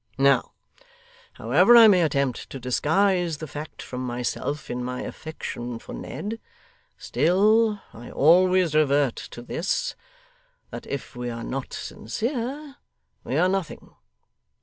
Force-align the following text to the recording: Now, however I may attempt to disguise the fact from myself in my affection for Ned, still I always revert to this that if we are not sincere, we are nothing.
Now, 0.17 0.53
however 1.33 1.77
I 1.77 1.87
may 1.87 2.01
attempt 2.01 2.49
to 2.49 2.59
disguise 2.59 3.37
the 3.37 3.45
fact 3.45 3.83
from 3.83 4.03
myself 4.03 4.67
in 4.71 4.83
my 4.83 5.03
affection 5.03 5.77
for 5.77 5.93
Ned, 5.93 6.39
still 6.97 7.79
I 7.93 8.09
always 8.09 8.73
revert 8.73 9.15
to 9.29 9.43
this 9.43 9.95
that 10.71 10.87
if 10.87 11.15
we 11.15 11.29
are 11.29 11.43
not 11.43 11.71
sincere, 11.71 12.77
we 13.23 13.37
are 13.37 13.47
nothing. 13.47 13.93